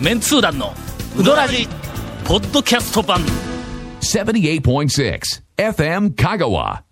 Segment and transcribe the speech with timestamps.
[0.00, 0.72] メンツー団の
[1.18, 1.66] ウドラジ
[2.26, 3.20] ポッドキャスト版。
[4.00, 5.20] 78.6
[5.56, 6.82] FM Kagawa.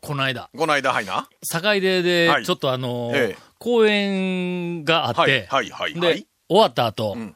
[0.00, 0.48] この間。
[0.56, 1.28] この間、はいな？
[1.42, 2.44] 坂出ではい。
[2.46, 3.38] ちょっとあのーええ。
[3.58, 7.34] 公演があって、はいはいはいはでい終わった後、ん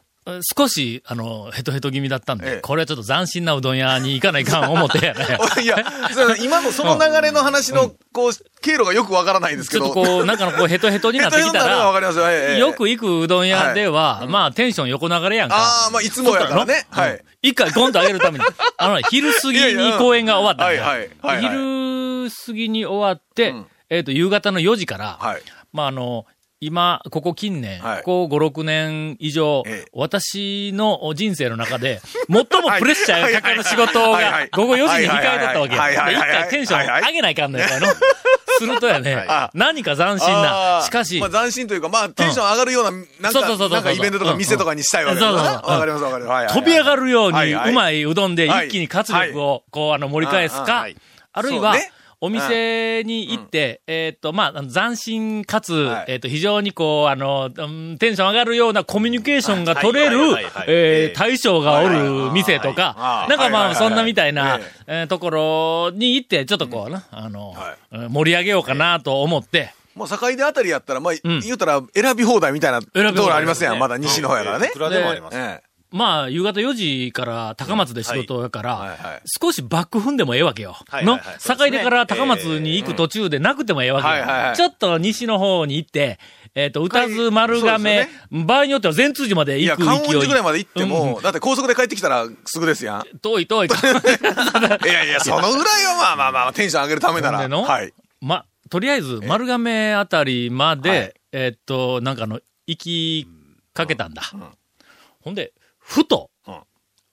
[0.57, 5.38] 少し、あの、ヘトヘト気味だったんで、ええこれはちょっと斬新なうどん屋に行かないかん思ってやね。
[5.62, 5.77] いや、
[6.41, 9.87] 今のその流れの話の、こう、経路がよくわからないんですけど。
[9.87, 11.92] ちょっとこう、なんかのこうヘトヘトになってきたら。
[12.30, 15.56] ええよく行くうどん屋では、まあテンション横流れやんか。
[15.56, 16.86] ああ、まあ、いつもやからね。
[16.92, 17.25] うんはい。
[17.42, 18.45] 一回ゴンと上げるために。
[18.77, 25.42] あのね、昼過ぎに公演が終わったんだよはいはいはいはい昼過ぎに終わって、うんえっ、と、夕方の4時から、はい。
[25.70, 26.25] まあ、あの、
[26.62, 28.02] 今、ここ近年、はい。
[28.05, 29.89] ここ5、6年以上、ええ。
[29.93, 35.75] 私の人生の中で、最もプレッシャーがかかる仕事が午後4時に控えとったわけ。
[35.75, 37.95] 一回テンション上げないかんのやからの。
[38.59, 40.83] するとやね、何か斬新な。
[40.84, 45.33] しかし、まあ、斬新というか、まあ、テンション上がるような、なんか、そうそうそうそうなんかイベントとか店とかにしたいわけだな。
[45.33, 45.70] うんうんそうそうそう。
[45.73, 46.55] わかりますわかります。
[46.55, 50.86] 飛び上がるように、うまいうどんではい一気に活力を、こう、あの、盛り返すか
[51.33, 51.75] あるいは
[52.25, 60.19] お店に行って、えーっと、まあ、斬新かつはい、えーっと、非常にこう、あの、うんテンション上がるようなコミュニケーションが取れる
[60.69, 71.41] えー大将がおる店とはかい、なんかまあ、そんなみたいなえ、えーところに行って、ちょっとこうな、あのは、うん盛り上げようかなと思って、もう境出あたりやったら、まあ、ん。
[71.41, 73.81] 言うたら選び放題みたいなところありますやん。
[73.81, 74.69] まだ西の方やからね。
[74.69, 74.70] い。
[74.70, 75.36] くらでもあります。
[75.36, 80.77] ええまあ、夕方4時から高松で仕事やから、少しバック踏んでもええわけよ。
[81.03, 84.55] の境出から高松に行く途中でなくてもええわけよ。
[84.57, 86.19] ちょっと西の方に行って、
[86.55, 89.87] えっ、と、歌津丸亀、場合によっては全通寺までいや、行く勢い。
[89.89, 93.19] 観音寺ぐらいまで行っても、だって高速で帰ってきたらすぐですやん。
[93.20, 93.69] 遠い遠い。
[93.69, 97.39] いやいや、そのぐらいはまあまあまあ、テンション上げるためなら。
[97.39, 97.93] はい。
[98.20, 103.27] ま、とりあえず丸亀あたりまで、はいえっ、と、なんかあの、行き
[103.73, 104.23] かけたんだ。
[105.20, 105.52] ほんで、
[105.83, 106.55] ふと、うん。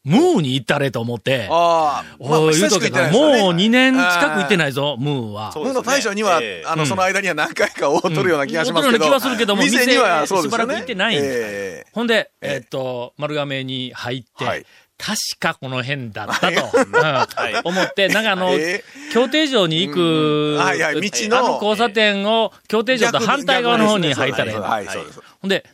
[0.05, 3.11] ムーに行ったれと思って、ああ、まあ、言うとけど、ね。
[3.11, 5.31] もう2年近く行ってないぞ、ムー。
[5.31, 5.51] は。
[5.55, 6.67] ムーの大将には、ええ。
[6.67, 8.97] あの、その間には何回かを取るような気がしますけど。
[8.97, 8.99] うん。
[8.99, 10.51] 取るような気はするけども店にはそうですよね。
[10.51, 11.25] しばらく行ってないんだ。
[11.25, 12.53] えほんで、ええ。
[12.55, 14.65] えっと、丸亀に入って、はい。
[14.99, 16.55] 確かこの辺だったと、い。
[16.55, 17.61] うん。
[17.63, 25.19] 思って、なんかあの、え協定場に行く、道のあの交差点を、協定場と反対側の方に入ったらい、そうです。
[25.41, 25.65] ほんで、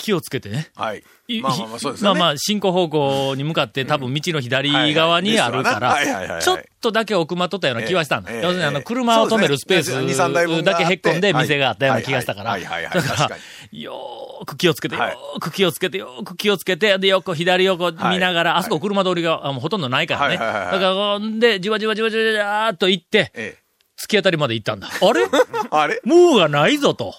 [0.00, 0.70] 気をつけてね。
[0.74, 1.04] はい。
[1.28, 2.20] いまあまあまあ、そうですよね。
[2.20, 8.32] まあまあ、進行方向に向かって多分道の左側にあるから、いちょっとだけ奥まっとったような気はしたんだ。
[8.32, 12.58] ええ要するにあの、ええ車を止めるスペーそうですね2 3台分スだけへっこんで店があったような気がしたから。
[12.58, 12.76] だか
[13.28, 13.36] ら
[13.72, 20.36] よーく気をつけて、よはいーく気をつけて、よーく気をつけて、で、横、左横見ながら、はいあそこ車通りがあもうほとんどないからね。
[20.36, 23.56] だからで、じわじわじわじわじわーっと行って、え
[24.02, 24.88] 突き当たりまで行ったんだ。
[24.88, 25.22] あれ？
[25.22, 25.26] え。
[25.70, 26.00] あれ？
[26.04, 27.14] ムーがないぞと。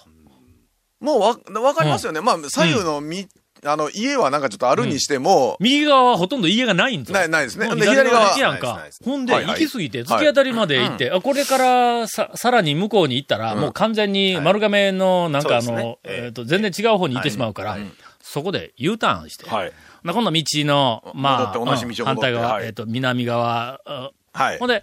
[1.02, 2.20] もうわ、わかりますよね。
[2.20, 3.28] まあ、左右のみ、
[3.64, 7.12] あの、家はなんかちょっとあるにしても、右側はほとんど家がないんぞ。
[7.12, 7.68] ないないですね。
[7.68, 8.86] 左側左やんか。
[9.04, 17.78] ほんで、行き過ぎて、突き当たりまで行って、あこれからさ、さらに向こうに行ったら、もう完全に丸亀の、なんかあのえっと、全然違う方に行ってしまうから、
[18.20, 19.72] そこで U ターンして、はい。
[20.02, 22.66] な今度道の、まあ、反対側、はい。
[22.66, 24.58] えっと、南側、あはい。
[24.58, 24.68] ほん。
[24.68, 24.82] で、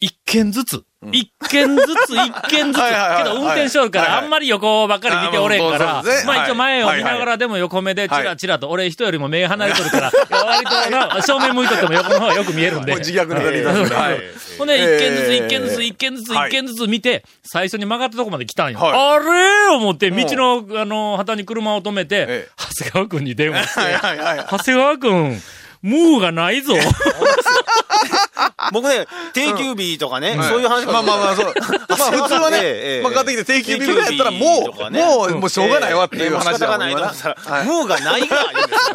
[0.00, 2.82] 一軒ずつ、一軒ずつ、一軒ずつ。
[3.18, 6.02] けど運転しとるから、あんまり横ばっかり見ておれんから。
[6.26, 10.12] まあ一応前をはい見ながらでも横目でチラチラと、俺人よりも目離れとるから、
[10.44, 12.96] 割とな、正面向いとっても横の方がよく見えるんで。
[12.96, 13.84] 自虐ネタで言いたんで。
[13.84, 14.20] すけどはい。
[14.58, 16.48] ほんで、一軒ずつ、えー一軒ずつ、一軒ずつ、はい。
[16.48, 18.80] 一軒ずつ見て、最初に曲がったとこまで来たんよ。
[18.80, 23.80] はあれ思って、道の、あの、旗に車を止めてええ、長谷川くんに電話して。
[24.48, 25.42] 長谷川くん、
[25.82, 26.74] ムーがないぞ。
[28.72, 31.54] 僕ね、定休日とかね、そういう話まあまあまあ、そう。
[31.88, 38.90] まあ普通はね、ええまあ買ってきて定休日ぐらいやったらもう、もう、もうしょうがないわっていう話仕方がないと思ったら、ムーがないが言うんです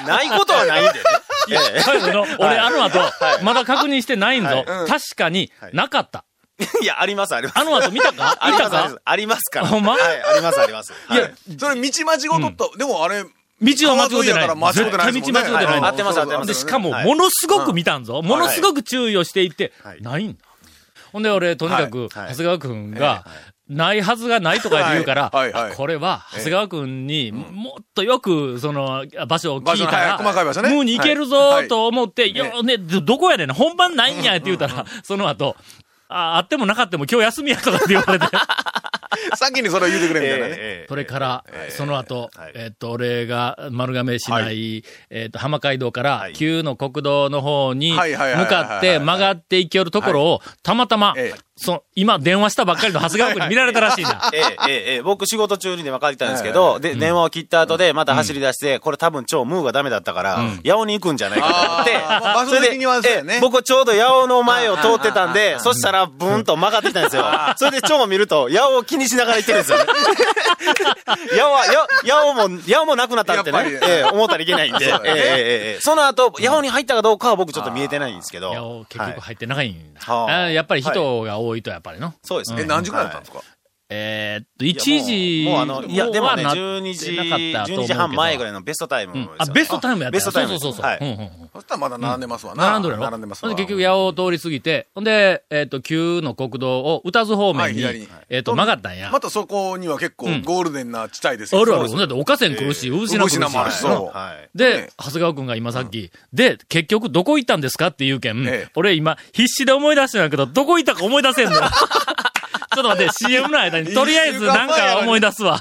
[0.00, 0.06] よ。
[0.06, 0.90] ないことはないんで。
[1.48, 1.60] ね。
[1.74, 2.98] え最後の、俺あの後、
[3.42, 4.64] まだ確認してないんぞ。
[4.66, 4.86] うん。
[4.88, 6.24] 確かに、なかった。
[6.58, 6.86] えい。
[6.86, 7.58] や、あります、あります。
[7.58, 8.38] あの後見たか？
[8.46, 8.82] 見たか？
[8.84, 8.96] ます。
[9.04, 9.66] ありますから。
[9.66, 9.92] ほんま？
[9.92, 10.92] はい、あります、あります。
[11.10, 11.14] い。
[11.14, 12.78] や、それ道間違うとった。
[12.78, 13.24] でもあれ、
[13.62, 14.56] 道は間違ってない。
[14.56, 18.20] 間違ってない道間違ってない合ってます合ってますで、しかも、ものすごく見たんぞ。
[18.22, 20.38] ものすごく注意をしていってはい、ないんだ。
[21.12, 22.10] ほんで、俺、とにかく、はい。
[22.10, 23.24] 長谷川くんが、
[23.68, 25.52] ないはずがないとか言うから、はい。
[25.52, 25.62] はい。
[25.62, 25.72] はい。
[25.72, 27.06] あこれは、長谷川くん。
[27.06, 30.68] にもっとよく、その、場所を聞いたら、細かい場所ね。
[30.68, 31.68] ムーに行けるぞはい。
[31.68, 32.36] と思って、い。
[32.36, 35.56] や、ね、どどこやねん、本番ないんやって言うたら、その後、
[36.08, 38.26] あ、あってもなかっても今日休みやとかって言われて。
[39.36, 40.54] 先にそれを言うてくれみたいなね。
[40.56, 42.52] ええそれから、その後、はい。
[42.54, 46.32] えっと、俺が丸亀市内、えっと、浜街道からはい。
[46.32, 48.46] 旧の国道の方に向はいはいはいはい。
[48.46, 54.28] かって曲がっていけるところを、たまたまええ、そ今電話したばっかりの長谷川君に見られたらしいんだ。
[54.34, 61.96] ええ、ええ、ええ、僕仕事中に電話かけたんですけど、で、電話を切った後で、また走り出して、これ多分超ムーがダメだったから、八尾に行くんじゃないかと思って。
[61.96, 63.34] あーまあ、場所的にはそうやね。
[63.34, 67.24] ええ僕ちょうど八尾の前を通ってたんで、そしたらブーンと曲がってきたんですよ。
[67.56, 69.84] それで超を見ると、八尾を気にしながら行ってるんですよね。
[71.32, 73.58] 八尾は、や八尾も、八尾もなくなったってね。
[73.58, 75.10] やっぱり、ええ、思ったらいけないんで、ええそね。
[75.10, 78.50] ええええその後、八尾に入ったかどうかは僕ちょっと見えてないんですけど。
[78.50, 80.00] いや、結局入ってないんだ。
[80.00, 82.14] はああやっぱり人が多いと、やっぱりの。
[82.22, 82.62] そうですね。
[82.62, 83.40] え、何時ぐらいだったんですか？
[83.88, 89.32] えーっと、1時もうもうあの、いや、でもね、はなって12時、なかったと思う12けど時半前ぐらいのベストタイムですよ。
[89.32, 90.86] うんあ、ベストタイムやったベストタイムそうそうそうそう。
[90.86, 92.66] はいうんうんうんそしたらまだ並んでますわな。
[92.66, 93.04] 並んどるやろ？
[93.06, 93.54] 並んでますわ。
[93.54, 99.10] 結局、八尾を通り過ぎて、ほんで、えっ、と、旧の国道を宇多津方面に、はい左にえっ、と、曲がったんや。
[99.10, 101.62] またそこには結構んゴールデンな地帯ですよ。
[101.62, 101.88] あるある。
[101.88, 103.38] そうだって、岡線来るし、え渦品来るし。
[103.38, 104.58] もあるしそううんはい。
[104.58, 111.52] でね、長谷川くんが今さっき、で、結局どこ行ったんですかって言うけん、ええ俺今必死で思い出してんやけど、どこ行ったか思い出せんの
[112.78, 115.60] ょっと待って、 CM の間に、とりあえずなんか思い出すわ。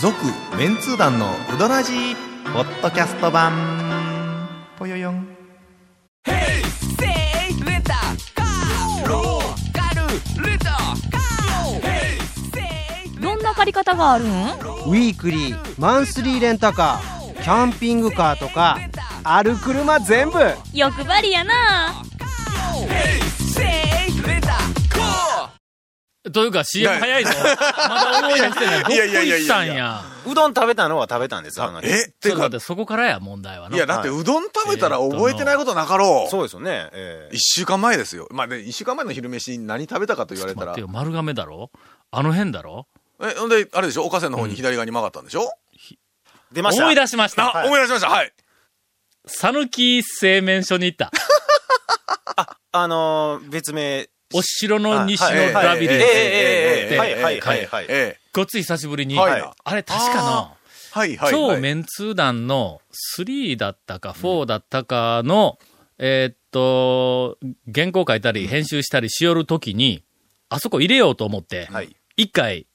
[0.00, 0.16] 続
[0.58, 2.16] メンツー団のウドラジー
[2.52, 3.52] ポッドキャスト版。
[4.76, 5.28] ぽよよん。
[13.20, 14.28] どんな借り方があるん？
[14.28, 18.78] ウィークリーマンスリーレンタカーキャンピングカーとか
[19.22, 20.38] ある車全部。
[20.74, 22.02] 欲張りやな
[26.32, 27.30] というか CM 早いぞ。
[27.76, 28.78] まだ思い出してない。
[28.80, 30.04] どこいやいやいやいや行ったんや。
[30.24, 32.06] うどん食べたのは食べたんですよ、あの日え？
[32.06, 33.76] っていうかそこからや、問題はな。
[33.76, 36.30] いや、だってうどん食べたら覚えてないことなかろう。
[36.30, 36.88] そうですよね。
[36.92, 38.28] ええ一週間前ですよ。
[38.30, 40.80] まあね、一週間前の昼飯に何食べたかと言われたら待って。
[40.80, 41.72] よ、丸亀だろ？
[42.12, 42.86] あの辺だろ？
[43.20, 44.04] え、ほんで、あれでしょ？
[44.04, 45.52] 岡線の方に左側に曲がったんでしょ？
[46.52, 46.84] 出ました。
[46.84, 47.62] 思い出しました。
[47.62, 48.08] あ、思い出しました。
[48.08, 48.32] はい。
[49.26, 51.10] 讃岐製麺所に行った。
[52.72, 54.08] あのー、別名。
[54.34, 55.92] お城の西のラビリンス。
[55.92, 58.16] ええええええではいはい。
[58.32, 60.56] ごっつい久しぶりに、はいあれ確かの、
[60.92, 61.30] はいはい。
[61.30, 62.80] 超はいメンツー団の
[63.18, 65.58] 3だったか4だったかの、
[65.98, 67.38] えーっと、
[67.72, 70.02] 原稿書いたり編集したりしよるときに、
[70.48, 71.94] あそこ入れようと思って、はい。
[72.16, 72.66] 一回、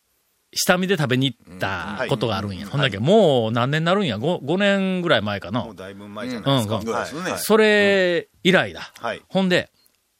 [0.53, 2.67] 下見で食べに行ったことがあるんや。
[2.67, 5.75] ほんだけもう何年になるんや？5, 5年ぐらい前かなもう。
[5.75, 6.77] だいぶ前じゃないですか。
[6.77, 8.91] うんそれ以来だ。
[8.99, 9.21] はい。
[9.27, 9.71] ほんで、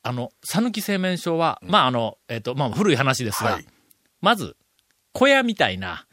[0.07, 3.65] あの、讃岐製麺所は、まあ、あの、えっ、と、まあ、古い話ですが、はい。
[4.21, 4.55] まず、
[5.11, 6.05] 小屋みたいな、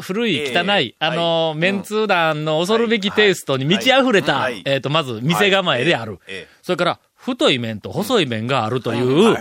[0.00, 6.18] 古い汚い、ええあの、メンツー団の恐るべきテイストに満ち溢れた、えっ、と、まず、店構えである。
[6.26, 9.36] えそれから、太い麺と細い麺があるという、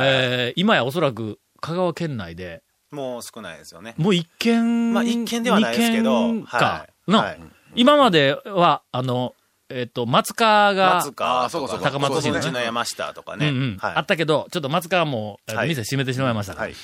[0.00, 3.94] えー今やおそらく、香川県内で、えもう少ないですよね。
[3.98, 7.10] もう一軒、まあ一軒ではないですけどか、はい。
[7.10, 7.40] の、はい。
[7.74, 9.34] 今までは、あの、
[9.68, 11.90] えっ、と、松川が、松川あそうかそうか。
[11.90, 12.38] 高松市の。
[12.38, 13.48] ねの山下とかね。
[13.48, 13.76] うんうん。
[13.78, 13.94] はい。
[13.96, 16.66] あったけど、ちょっと松川も、店閉めてしまいましたから。
[16.66, 16.76] はい。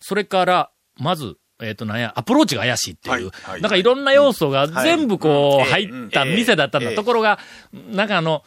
[0.00, 3.82] それから、まず、えっ、と、なんや、アプローチが怪しいっていう、はいはいなんかい。
[3.82, 6.90] ろんな要素が全部こう、はい入った店だったんだ。
[6.90, 7.38] ええところが、
[7.92, 8.42] なんかあの、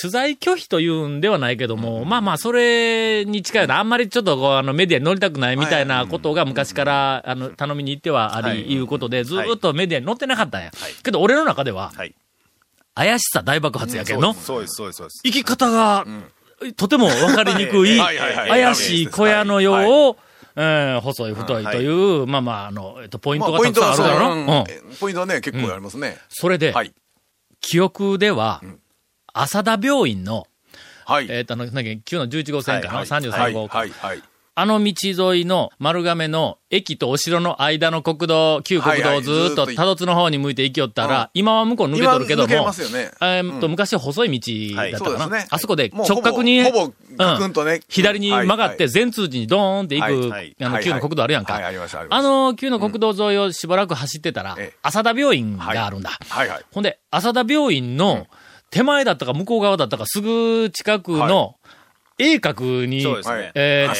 [0.00, 8.72] 取材拒否というんではないけども、まあまあ、それに近いような、あんまりちょっとこう、あの、メディアに乗りたくないみたいなことが昔から、あの、頼みに行ってはあり、はい。
[8.72, 10.70] いうことで、ずーっとメディアに載ってなかったんや。
[10.74, 10.92] はい。
[11.02, 12.14] けど、俺の中では、はい。
[12.94, 15.20] 怪しさ大爆発やけど、そうです、そうです、そうです。
[15.24, 16.06] 生き方が、
[16.76, 20.16] とても分かりにくい、はいはいはい怪しい小屋のようはいを、
[20.56, 24.34] えー細い太いという、まあまあ、あの、えっと、ポイントがたくさんあるだろ？
[24.34, 24.64] う、うんうん。
[25.00, 26.16] ポイントはね、結構ありますね。
[26.28, 26.92] それで、はい。
[27.60, 28.62] 記憶では、
[29.32, 30.46] 浅田病院の、
[31.04, 31.26] はい。
[31.28, 33.90] えっと、あの、なんだっけ、9の11号線かな、はい33号、はい。
[33.90, 34.22] はい。
[34.56, 41.28] あの道沿いの丸亀の駅とお城の間の国道、旧国道をずーっと多度津の方に向いて行きよったら、うん。
[41.34, 43.10] 今は向こう抜けとるけども、ますよね。
[43.20, 45.44] えーっと、昔細い道だったかな。
[45.50, 46.62] あそこで直角に。
[47.88, 51.54] 左に曲がってはい全通寺にドーンって行く、あの、はい旧の国道あるやんか。
[51.54, 51.76] はい、
[52.10, 56.10] あの、旧の国道沿いをしばらく走ってたらええ、浅田病院があるんだ。
[56.28, 56.48] はい。
[56.48, 56.64] はい。
[56.72, 58.28] ほんで、浅田病院の
[58.70, 61.56] 手前だったか向こう側だったかすぐ近くの
[62.18, 63.52] A 角に、そうですね。
[63.54, 63.98] えーっ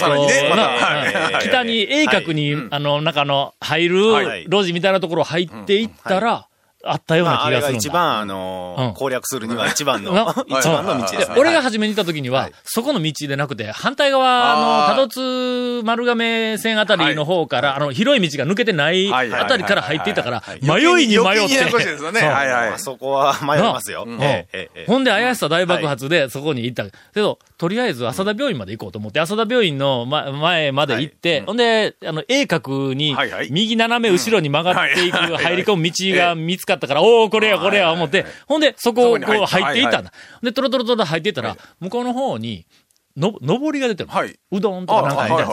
[1.32, 4.44] と、北に A 角に、あの、中の入はるい。
[4.44, 6.46] 路地みたいなところ入っていったら、
[6.86, 7.82] あったようなまあ、あれ気がするんだ。
[7.82, 8.94] が一番、あのーうん。
[8.94, 11.36] 攻略するには一番の、な 一番の道ですね。
[11.36, 21.54] 俺が初めに行った時には、そこの道でなくて、反対側の多度津丸亀線あたりの方から、あの、広い道が抜けてないはいはいあたりから入っていったからはい、迷いに迷余計って。
[21.54, 22.20] ややこしいですよね。
[22.20, 22.28] そう。
[22.30, 22.68] はいはい。
[22.70, 22.78] あ。
[22.78, 24.04] そこは迷いますよ。
[24.06, 24.22] うん。
[24.22, 24.86] ええええええ。
[24.86, 26.84] ほんで、怪しさ大爆発で、そこに行った。
[26.84, 40.10] けど、とりあえず、浅田病院まで行こうと思って、浅田病院のま前まで行って、ほんで、あの、鋭角にはいはい、右斜め後ろに曲がっていく、入り込む道が見つかったから、おおこれや、これや、思って、ほんで、そこをこう入っていったんだ。
[40.10, 40.40] は。
[40.42, 42.66] で、トロトロトロ入っていったら、向こうの方に、
[43.16, 44.14] の、上りが出てるの。
[44.14, 44.36] はい。
[44.50, 45.44] うどんとかなんかみたいな。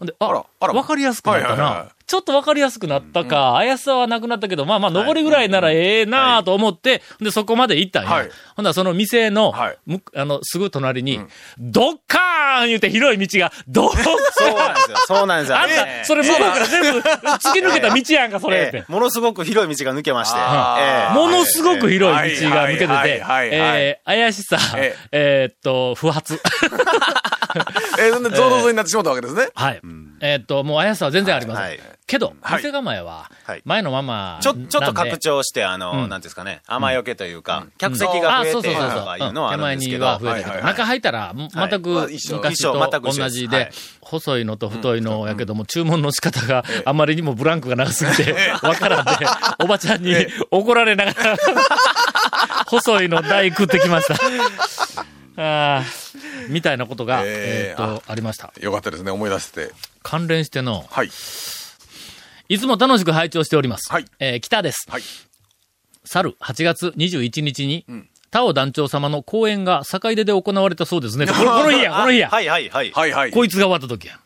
[0.00, 0.72] で、あらあ、あら。
[0.72, 1.84] わかりやすくなったはいはいはいは。
[1.84, 8.10] ないちょっとわかりやすくなったか、怪しさはなくなったけど、まあまあ、上りぐらいならええなと思って、で、そこまで行ったんや。
[8.10, 8.30] はい。
[8.56, 9.78] ほんならその店の、はい。
[9.86, 11.20] むあの、すぐ隣に、
[11.60, 14.04] ドッカーン言うて広い道が、ドッカーン。
[14.32, 14.96] そうなんですよ。
[15.06, 15.58] そうなんですよ。
[15.60, 18.92] あんた、それ向こうから全部突き抜けた道やんか、それってええ。
[18.92, 20.38] ものすごく広い道が抜けまして。
[21.14, 25.48] ものすごく広い道が抜けてて、えー怪しさ、ええ。
[25.52, 26.40] ーっと、不発。
[28.00, 29.48] えー、そんで、ゾウゾウになってしまったわけですね。
[29.54, 29.80] はい。
[30.20, 31.64] えーっと、もう怪しさは全然ありません。
[31.64, 31.78] はい。
[31.78, 32.62] はいけど、はい。
[32.62, 35.96] 店構えははい、前のままちょ、ちょっと拡張張して、あの、うん。
[35.96, 39.04] なんていうんですかね、雨よけというか、客席があ、増えてとそうそうそうそう。
[39.04, 40.56] かいうのはあるんですけど、手前には増えたけど、はい。
[40.56, 49.12] はいはい中入ったら、全まあく昔と同じで細いのと太いのやけども、注文の仕方があまりにもブランクが長すぎて、わからんで、
[49.62, 50.14] おばちゃんに
[50.50, 51.36] 怒られながら、
[52.66, 54.14] 細いの大食ってきました。
[55.42, 58.52] あーみたいなことが、ええーーっと、ありました。
[58.60, 59.70] よかったですね、思い出して。
[60.02, 61.10] 関連しての、はい。
[62.48, 63.90] いつも楽しく拝聴しております。
[63.90, 64.86] はいえー北です。
[64.88, 65.02] はい。
[66.04, 71.26] 去る8月21日に、んタオ団長様の講演が坂出で行われたそうですね。
[71.30, 72.28] このこの日や、この日や。
[72.28, 72.92] はいはいはい。
[72.92, 73.30] はいはい。
[73.32, 74.20] こいつが終わった時や。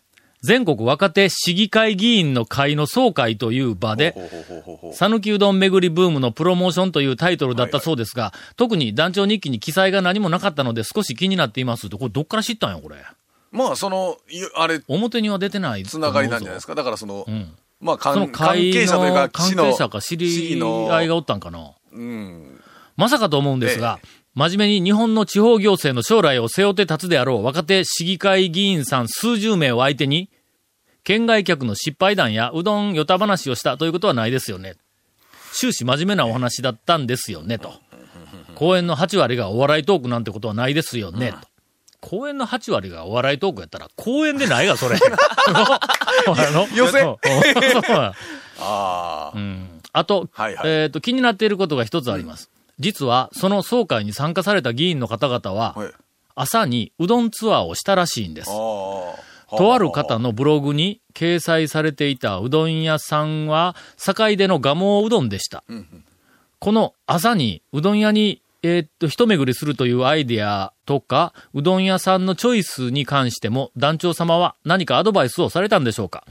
[0.45, 4.15] 全国若手市議会議員の会の総会という場で、
[4.93, 11.97] 讃岐うどん巡りブームのプロモーションというタイトルだったそうですが、特に団長日記に記載が何もなかったので少し気になっていますと。
[11.97, 12.97] これどっから知ったんや、これ？
[13.53, 15.85] まあ、その、いあれ、表には出てない。
[15.85, 16.75] つながりなんじゃないですか？
[16.75, 17.55] だからその、うん。
[17.81, 21.71] まあ、その関係者というか、の関係者か知り合いがおったんかな。
[21.93, 22.61] うん。
[22.97, 23.99] まさかと思うんですが、
[24.35, 30.29] 真面目に日本の地方行政の将来を背負って立つであろう若手市議会議員さん数十名を相手に、
[31.05, 34.75] 県外客の失敗談やうどんよた話をしたということはないですよね。
[35.53, 37.75] 終始真面目なお話だったんですよね、と。
[38.57, 41.39] 公演の8割がお笑いトークなんてことはないですよね、と。
[42.01, 44.99] 公演の8割がお笑いトークやったら、公演でないが、それ。
[46.75, 48.13] 寄せ あ
[48.59, 49.33] あ。
[49.33, 52.51] うんあと、はいはいえっ、と、気になっていることが一つあります。
[52.79, 55.93] 実は、その総会に参加された議員の方々は、はい。
[56.37, 58.51] 朝にうどんツアーをしたらしいんです。
[58.51, 65.63] とある方のブログに掲載されていたうどん屋さんは、坂出の蒲生うどんでした。
[66.59, 76.25] この朝にうどん屋に、えーっと、一巡りするというアイデアとか、うどん屋さんのチョイスに関しても、団長様は何かアドバイスをされたんでしょうか？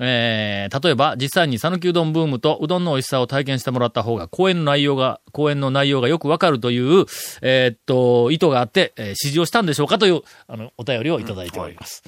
[0.00, 7.04] えー、例えば、実際に讃岐うどんブームとうどんの美味しさを体験してもらった方が、講演の内容が、講演の内容がよくわかるという、
[7.42, 9.98] えーっと、意図があって、えー指示をしたんでしょうか？
[9.98, 12.02] という、あの、お便りをいただいております。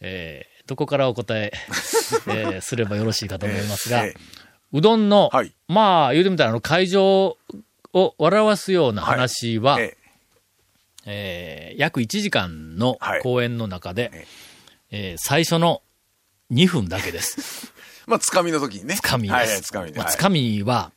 [0.00, 1.52] えーどこからお答え、
[2.28, 4.20] えーすればよろしいかと思いますが、 ええ
[4.72, 5.52] うどんの、はい。
[5.68, 7.36] まあ、言うてみたら、あの、会場
[7.92, 9.96] を笑わすような話は、え
[11.04, 13.20] えー約1時間のはい。
[13.22, 14.10] 公演の中で、
[14.90, 15.14] ええ。
[15.14, 15.82] ー最初の
[16.52, 17.72] 2分だけです。
[18.06, 18.96] まあ、つかみの時にね。
[18.96, 19.32] つかみです。
[19.32, 20.92] はいはい、つかみまあつかみは、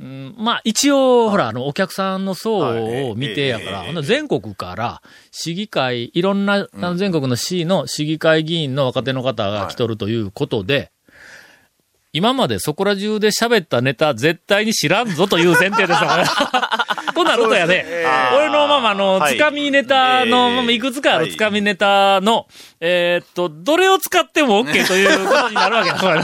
[0.00, 2.58] うんまあ、一応、ほら、あの、お客さんの層
[3.10, 3.86] を見てやから、はい。
[3.86, 5.02] ほんなら全国から、
[5.32, 10.92] 市議会、いろんな、全国の市の市議会議員の若手の方が来とるということで、
[12.12, 16.24] 今までそこら中で喋ったネタ絶対に知らんぞという前提ですから。
[17.14, 17.84] となるとやね、
[18.34, 19.36] 俺のままあの、はい。
[19.36, 21.32] つかみネタの、ええまあいくつかあるはい。
[21.32, 22.46] つかみネタの、
[22.80, 26.22] えーっと、どれを使っても OK ということになるわけだ、これの。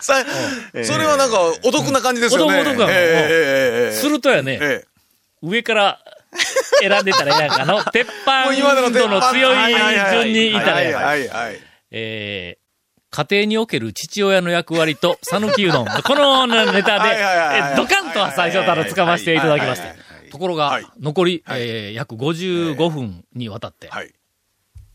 [0.00, 0.24] さ
[0.84, 2.60] それはなんか、お得な感じですよね。
[2.60, 4.86] お得お得するとやね、ええ
[5.42, 5.98] 上から
[6.80, 9.74] 選んでたらええやんかの、鉄 板もう今までの鉄度の強い
[10.12, 11.50] 順にいたらええや。
[11.90, 12.61] えー
[13.12, 15.86] 家庭における父親の役割と、 讃岐うどん。
[15.86, 19.86] このネタで、ドカンとは最初から掴ませていただきまして。
[19.86, 20.30] はいはいはいはい。
[20.30, 21.60] ところがはい、残り、はい。
[21.60, 24.12] えー約55分にわたって、はい。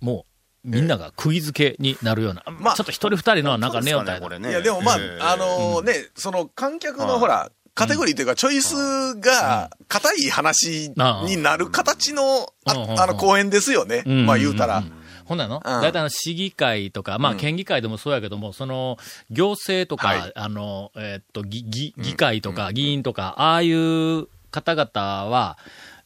[0.01, 0.25] も
[0.65, 4.49] う、みんなが釘付けになるような、まあちょっと一人二人のはなんかネオタイだこれね。
[4.49, 10.91] いや、でもまあええ、あのね、その観客のほら、カテゴリーというか、チョイスが、硬い話
[11.25, 12.73] になる形の、あ
[13.05, 14.01] の、公演ですよね。
[14.07, 14.25] うん。
[14.25, 14.83] まあ言うたら。
[15.27, 15.61] ほんなの、ん。
[15.61, 18.97] 大体あの市議会とか、まあ県議会でもそうやけども、その
[19.29, 20.31] 行政とか、はい。
[20.35, 24.89] あの、えーっと、議議議会とか議員とか、ああいう方々
[25.29, 25.57] は、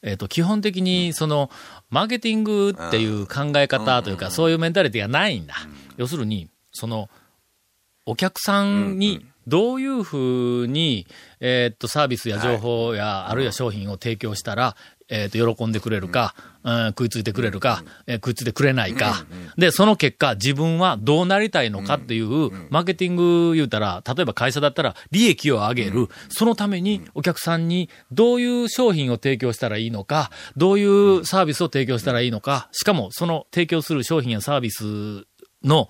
[0.01, 1.51] えーっと、基本的にその、
[1.89, 5.55] マーケティングっていう考え方というか、そういうメンタリティがないんだ。
[5.97, 7.09] 要するに、その、
[8.05, 11.07] お客さんにどういうふうに、
[11.39, 14.75] えーっと、サービスや情報や、あるいは商品を提供したら、
[15.11, 16.87] えーっと、喜んでくれるか、うん。
[16.89, 19.25] 食いついてくれるか、えー食いついてくれないか。
[19.57, 26.07] で、その結果、自分はどうなりたいのかっていう、マーケティング言うたら、例えば会社だったら、利益を上げる。
[26.29, 35.25] そのために、お客さんにどういう商品を提供したらいいのか、どういうサービスを提供したらいいのか、しかも、その提供する商品やサービス
[35.63, 35.89] の、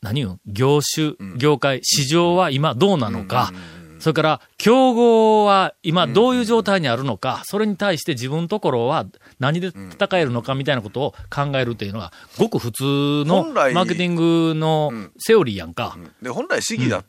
[0.00, 3.52] 何よ、業種、業界、市場は今どうなのか、
[4.00, 9.06] それから、競合は今どういう状態にあるのか、それに対して自分のところは
[9.38, 12.82] 何で戦えるのかみたいなことを考えるっていうのが、ごく普通
[13.26, 15.96] のマーケティングのセオリーやんか。
[16.22, 17.04] で、本来市議だっ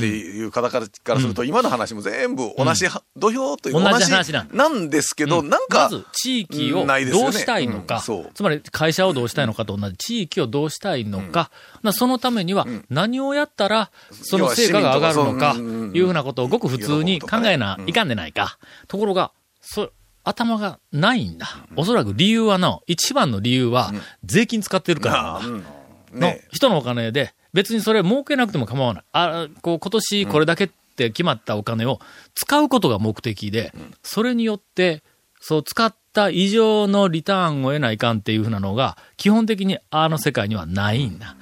[0.00, 5.14] ていう方からからすると、今の話も全部同じは土俵というか同じ話なんです。
[5.14, 8.02] けど、なんか、まず、地域をどうしたいのか、
[8.34, 11.50] つまり会社をどうしたいのかと同じ、地域をどうしたいのか、
[11.82, 18.58] なそのためには何をやったら、その成果が上がるのか、いうふうなことをごく普通に考えないかんでないか。
[18.88, 19.90] ところが、そ、
[20.24, 21.46] 頭がないんだ。
[21.76, 23.92] おそらく理由はの、一番の理由は、
[24.24, 25.84] 税金使ってるからなんだ。
[26.12, 29.04] のね、人のお金で、別にそれ儲けなくても構わない。
[29.12, 32.00] あ、こう、今年これだけって決まったお金を
[32.34, 35.02] 使うことが目的で、それによって、
[35.40, 41.36] そう、使った以上のリターンを得ないかんっていうふうなのが、基本的にあの世界にはないんだ。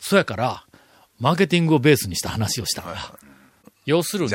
[0.00, 0.64] そやから、
[1.20, 3.18] マーケティングをベースにした話をしたんだ。
[3.84, 4.30] 要するに。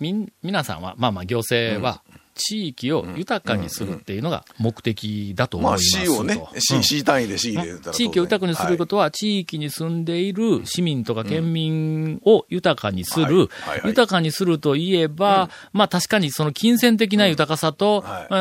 [0.00, 2.02] みん、皆さんは、まあまあ行政は、
[2.38, 6.06] 地域を豊かにするっていうのが目的だと思いまあますと。
[6.06, 6.60] C をね、うん。
[6.60, 7.94] C, C 単位で C で言うたら。
[7.94, 13.48] 地域を豊かにすることは、地域に住んでいる市民とか県民を豊かにする。
[13.84, 18.26] 豊かにするといえば、まあ確かにその金銭的な豊かさと、はい。
[18.30, 18.34] え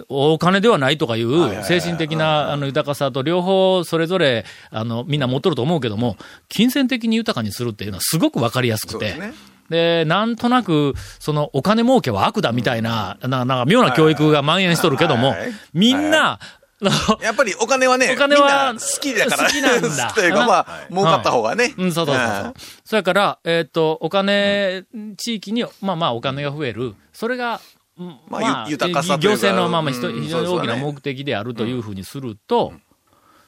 [0.00, 6.16] ーお金ではないとかいう精神的なあの豊かさと両方それぞれ、あの、みんな持っとると思うけども、
[6.48, 9.14] 金銭的に豊かにするっていうのはすごくわかりやすくて
[9.70, 15.34] でなんとなく、その、お金儲けは悪だみたいな、ななんか妙な教育が蔓延しとるけども
[15.72, 16.38] みんな、
[17.22, 19.44] やっぱりお金はね、お金は好きだから。
[19.44, 20.12] 好きなんだ。
[20.14, 21.74] というか、まあ、儲かった方がね。
[21.78, 22.26] うん、そうそうそう。
[22.26, 22.54] そう。
[22.84, 24.84] それから、えっ、と、お金、
[25.16, 26.94] 地域に、まあまあお金が増える。
[27.12, 27.60] それが、
[27.96, 32.72] うんまあゆ豊かさ行政のまあまあ非常に大きな目的であるというふうにすると、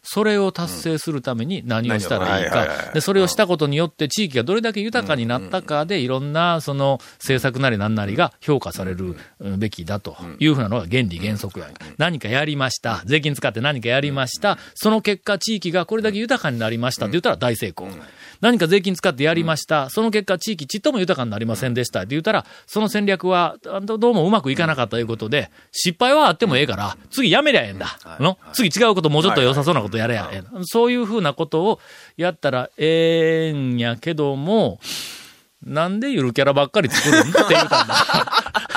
[0.08, 2.92] それを達成するために何をしたらいいか。
[2.94, 11.84] で、それをしたことによって地域がどれだけ豊かになったかで、いろんな、その、政策なり何なりが評価されるうんべきだというふうなのが原理原則やんか。
[11.98, 13.02] 何かやりました。
[13.04, 14.58] 税金使って何かやりました。
[14.74, 17.88] その結果、地域がこれだけ豊かになりましたって言ったら大成功。
[18.40, 19.90] 何か税金使ってやりました。
[19.90, 22.00] その結果、地域ちっとも豊かになりませんでした。
[22.00, 27.98] って言ったら、その戦略はあどどうもうまくいかなかったということで、失敗はあってもええから、次やめりゃええんだ。
[28.20, 28.38] の？
[28.52, 30.28] 次違うこともうちょっと良さそうなことやれや。
[30.32, 31.80] ええのそういうふうなことを
[32.16, 34.80] やったらええんやけども、
[35.66, 37.28] なんでゆるキャラばっかり作るん？
[37.28, 37.94] って言うたんだ。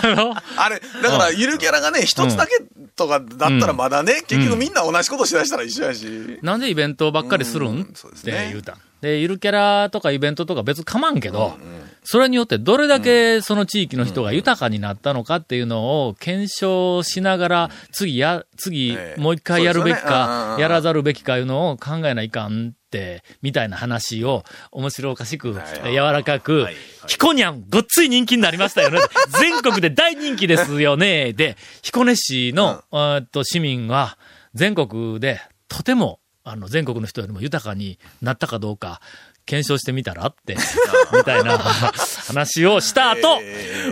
[0.58, 2.63] あれ、だから、ゆるキャラがね、一つだけ
[2.95, 6.39] とかだったらまだね、結局みんな同じことしだしたら一緒やし。
[6.41, 7.91] なんでイベントばっかりするん、って
[8.32, 8.75] 言うたん。
[9.02, 11.58] で、ゆるキャラとかイベントとか別構わんけど、
[12.03, 19.21] それによってどれだけその地域の人が豊かになったのかっていうのを検証しながら、次や、次ええ。
[19.21, 26.67] もう一回やるべきかう、んやらざるべきかいうのを考えないかんって、みたいな話を面白おかしく、柔らかく、
[27.07, 28.99] ヒコニャンごっつい人気になりましたよね。
[29.39, 31.33] 全国で大人気ですよね。
[31.33, 34.17] で、彦根市の、えーっと市民は
[34.53, 39.02] 全国でとてもあの、全国の人よりも豊かになったかどうか、
[39.45, 40.56] 検証してみたらって、
[41.13, 43.39] みたいな話をした後、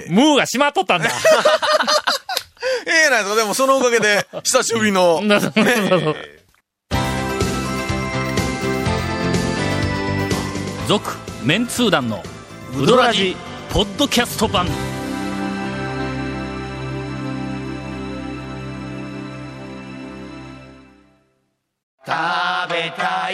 [0.10, 1.10] ムーが閉まっとったんだ。
[2.86, 5.20] ええなんですか、でもそのおかげで、久しぶりの。
[5.20, 6.16] そうそうそう
[10.88, 12.24] 続、メンツー団の、
[12.78, 13.36] ウドラジ、
[13.72, 14.68] ポッドキャスト版。
[22.92, 23.34] 会。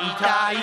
[0.00, 0.56] いたい。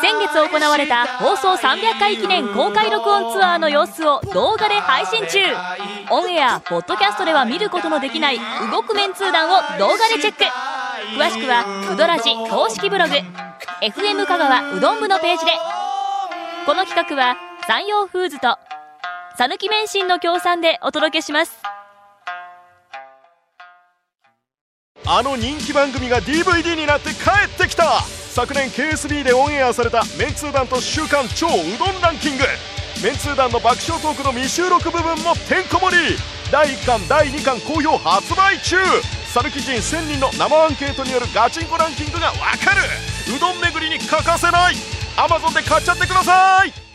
[0.00, 5.38] 先月行われた放送300回記念公開録音ツアーの様子を動画で配信中。
[6.10, 8.38] オンエアポッドキャストでは見ることのできない
[8.70, 10.44] 動くメンツー団を動画でチェック。
[11.16, 13.14] 詳しくはうどらじ公式ブログ。
[13.82, 15.52] FM 香川うどん部のページで。
[16.66, 18.58] この企画は山陽フーズと
[19.38, 21.75] 讃岐免震の協賛でお届けします。
[25.08, 28.02] あの人気番組が DVD になって帰ってきた。
[28.02, 32.44] 昨年 KSB でオンエアされたメンツー団と週刊超うどんランキング。
[33.02, 36.16] メンツー団の爆笑トークの未収録部分もてんこ盛り。
[36.50, 38.76] 第1巻第2巻好評発売中。
[39.32, 42.82] サルキ人1000人の生アンケートによるガチンコランキングがわかる。
[43.34, 44.74] うどん巡りに欠かせない。
[45.16, 46.85] Amazon で買っちゃってください。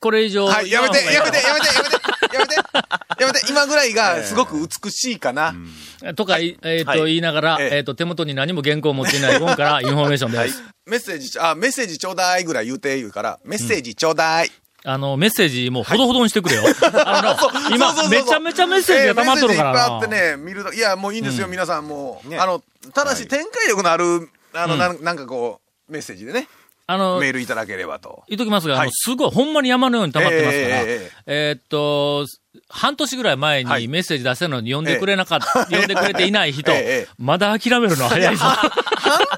[0.00, 0.46] これ以上。
[0.46, 1.66] はい、やめて、やめて、やめて、やめて、
[2.34, 2.54] やめて、
[3.20, 5.54] やめて、今ぐらいがすごく美しいかな。
[6.14, 10.62] とか、いえっ、と、言いながら、えええっ、と、手元に何も原稿を持っていないゴンからインフォメーションです。
[10.86, 14.50] メッセージちょ、あ、メッセージちょうだいぐらい言うて言うから、メッセージちょうだい。
[14.84, 16.62] あの、メッセージもほどほどにしてくれよ。
[17.04, 17.38] あ
[17.70, 19.78] の、 今めちゃめちゃメッセージが溜まっとるからな。
[19.78, 22.28] えーメッセージいっぱいあってね、見ると、いや、もういいんですよ、皆さんもう。
[22.28, 26.48] ねあの、ただし展開力のある、あの、なんなんかこう、メッセージでね、
[26.86, 28.24] あの、メールいただければと。
[28.28, 28.90] 言っときますが、はい。
[28.92, 32.26] すごい、ほんまに山のように溜まってますから、えええーっと、
[32.68, 33.82] 半年ぐらい前はい。
[33.82, 37.08] にメッセージ出したのに読んでくれなかった、読んでくれていない人、 ええええ。
[37.18, 38.44] まだ諦めるのは早いぞ。
[38.44, 39.28] 半年は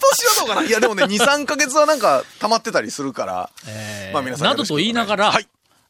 [0.41, 0.63] どうかな。
[0.63, 3.51] いや、でもね、2、3ヶ月はなんか溜まってたりするから。
[3.69, 5.47] えーまあ皆さんなどと言いながら、はい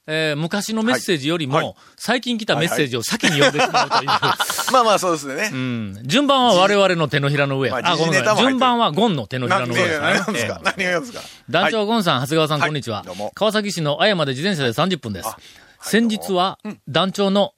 [0.07, 4.07] えー昔のメッセージよりも、はいはい最近来たメッセージを先に読んでしまうという。
[4.07, 5.57] まあまあ、そうですねう。
[5.57, 7.71] ん、順番は我々の手のひらの上。
[7.71, 8.45] まああ、ごめんなさい。
[8.45, 10.01] 順番はゴンの手のひらの上ですね。
[10.01, 10.61] が読むんですか？
[10.65, 11.21] 何がですか？
[11.49, 13.05] 団長、はいゴンさん、長谷川さん、はいこんにちは。
[13.35, 15.39] 川崎市の綾まで自転車で30分ですあ。
[15.81, 17.55] 先日は、団長の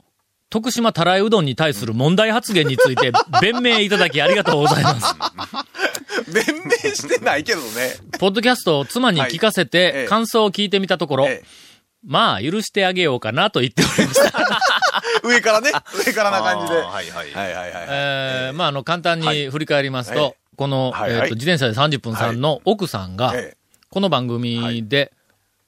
[0.49, 3.11] 徳島たらいうどんに対する問題発言について、
[3.43, 5.15] 弁明いただきありがとうございます。
[6.33, 7.95] 弁明してないけどね。
[8.21, 11.43] ポッドキャストを妻に聞かせてえ、感想を聞いてみたところ、え
[12.05, 14.39] まあ、許してあげようかなと言っておりました。
[15.25, 15.73] え 上からね、
[16.07, 16.79] 上からな感じで。
[16.79, 17.31] はいはい。
[17.33, 17.87] はいはいはい。
[17.89, 20.35] えーまあ、あの、簡単に振り返りますと、はい。
[20.57, 21.23] この、はいはい。
[21.23, 23.57] えっと、自転車で30分さんの奥さんが、ええ。
[23.91, 25.13] この番組で、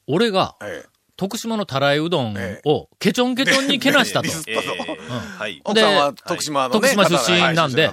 [0.07, 0.89] 俺が、ええ。
[1.19, 4.29] 徳島のたらいうどんえを、ケチョンケチョンにけなしたと。
[4.47, 4.69] えたと。
[4.69, 5.61] ーはい。
[5.65, 6.81] 奥さんは徳島のね。
[6.81, 7.91] 徳島出身なんで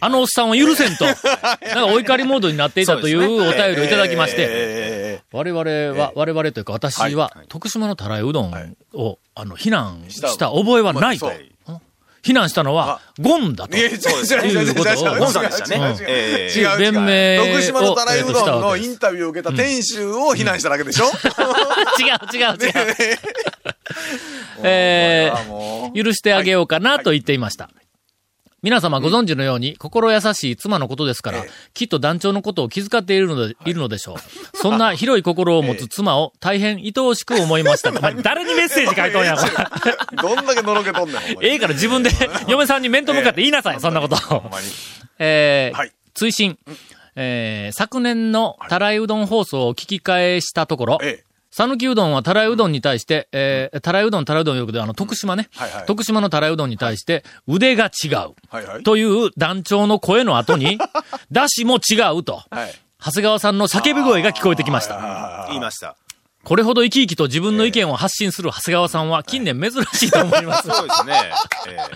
[0.00, 4.46] あのおっさんを許せんと、なんかお怒りモードになっていたというお便りをいただきまして、
[5.32, 11.30] われ、我々は、えー、我々というか私は、徳島のたらいうどんを、あの、避難した覚えはないと。
[12.22, 13.76] 避難したのは、ゴンだと。
[13.76, 13.98] いう、
[15.18, 15.76] ゴンさんでしたね。
[15.76, 16.92] 違う違う。
[16.92, 21.06] 弁明徳島のたらいうどんのインタビューを受けた店主を避難しただけでしょ？
[21.06, 23.18] 違う違う 違う。
[24.62, 25.32] え、
[25.94, 27.70] 許してあげようかなと言っていました。
[28.62, 34.56] 皆様ご存知のように、心優しい妻のことですから、ええきっと団長のことを気遣っているので、いるのでしょう。
[34.56, 37.90] そんな広い心を持つ妻を大変愛おしく思いました。
[38.22, 39.36] 誰にメッセージ書いとんや？
[40.22, 42.10] どんだけのろけとんねん、ええから自分で、
[42.46, 44.16] 嫁さんに面と向かって言いなさい、そんなこと。
[45.18, 46.56] えーはい追伸。
[47.16, 51.31] えー昨年のたらいうどん放送を聞き返したところ、ええ。
[51.54, 55.48] 讃岐うどんはたらいうどんに対して、えー、たらいうどん、たらいうどんよくで、あの、徳島ね。
[55.54, 58.12] はいはい徳島のたらいうどんに対して、腕が違う。
[58.48, 58.82] はいはい。
[58.82, 60.78] という団長の声の後に、
[61.30, 62.74] だしも違うと、はい。
[63.04, 65.46] 長谷川さんの叫び声が聞こえてきました。
[65.48, 65.96] 言いました。
[66.44, 70.68] これほど生き生きと自分の意見を発信する長谷川さんは近年珍しいと思います。
[70.70, 71.32] そうですね。
[71.68, 71.88] え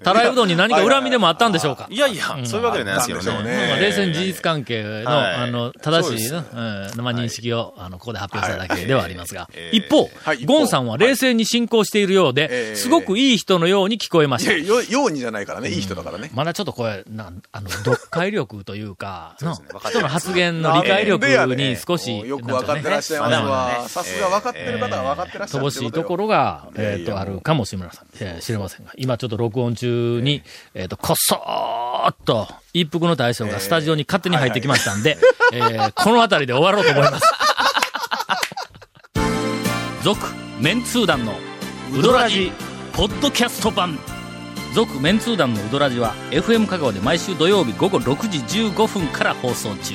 [0.04, 1.86] たらいうどんに何か恨みでもあったんでしょうか？
[1.90, 3.50] ーいやいや、そういうわけじゃないですけどね。
[3.50, 3.68] ね。
[3.68, 5.34] まあ、冷静に事実関係の、はい。
[5.34, 6.44] あの、正しいまあ、
[7.12, 10.08] 認識を、あの、ここで発表しただけではありますが、はい一方、
[10.44, 14.52] ゴンさんは冷静に進行しているようで、ええすごくいい人のように聞こえました。
[14.52, 16.30] よ、ようにじゃないからね、いい人だからね。
[16.34, 21.26] まだちょっとこれ、なん、あの、 読解力というか、人の発言の理解力
[21.56, 23.88] に少し、よく分かってらっしゃいますなんかねわ。
[23.88, 28.06] さすが分かってる方は分かってらっしゃる乏しいところが、えっ、と、あるかもしれません。
[28.20, 30.42] えー知れませんが、今ちょっと録音中に、
[30.74, 35.16] えっ、と、こそーっと、一服の大将がスタジオに勝手に入ってきましたんで、
[35.52, 37.26] えーこの辺りで終わろうと思います。
[40.02, 40.20] 続、
[40.60, 41.34] メンツー団の
[41.92, 42.52] ウドラジ、
[42.92, 43.98] ポッドキャスト版。
[44.74, 48.38] 続、メンツー団のウドラジは、FM 香川で毎週土曜日午後6時
[48.68, 49.94] 15分から放送中。